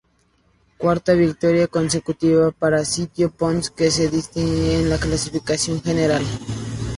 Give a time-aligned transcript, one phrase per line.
[0.79, 6.23] Cuarta victoria consecutiva para Sito Pons, que se distancia en la clasificación general.